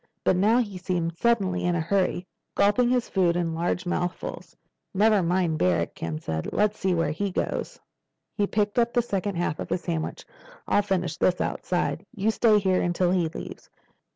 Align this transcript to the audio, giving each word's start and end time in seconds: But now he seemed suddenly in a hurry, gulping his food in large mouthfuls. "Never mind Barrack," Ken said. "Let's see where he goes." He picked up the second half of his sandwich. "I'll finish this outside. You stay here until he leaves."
But 0.23 0.35
now 0.35 0.57
he 0.57 0.79
seemed 0.79 1.15
suddenly 1.15 1.63
in 1.63 1.75
a 1.75 1.79
hurry, 1.79 2.25
gulping 2.55 2.89
his 2.89 3.07
food 3.07 3.35
in 3.35 3.53
large 3.53 3.85
mouthfuls. 3.85 4.55
"Never 4.95 5.21
mind 5.21 5.59
Barrack," 5.59 5.93
Ken 5.93 6.17
said. 6.17 6.51
"Let's 6.51 6.79
see 6.79 6.95
where 6.95 7.11
he 7.11 7.29
goes." 7.29 7.79
He 8.35 8.47
picked 8.47 8.79
up 8.79 8.93
the 8.93 9.03
second 9.03 9.35
half 9.35 9.59
of 9.59 9.69
his 9.69 9.81
sandwich. 9.81 10.25
"I'll 10.67 10.81
finish 10.81 11.17
this 11.17 11.39
outside. 11.39 12.03
You 12.15 12.31
stay 12.31 12.57
here 12.57 12.81
until 12.81 13.11
he 13.11 13.27
leaves." 13.29 13.69